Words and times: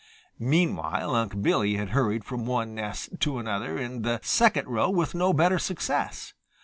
Meanwhile 0.39 1.13
Unc' 1.13 1.43
Billy 1.43 1.75
had 1.75 1.89
hurried 1.91 2.25
from 2.25 2.47
one 2.47 2.73
nest 2.73 3.19
to 3.19 3.37
another 3.37 3.77
in 3.77 4.01
the 4.01 4.19
second 4.23 4.67
row 4.67 4.89
with 4.89 5.13
no 5.13 5.31
better 5.31 5.59
success. 5.59 6.33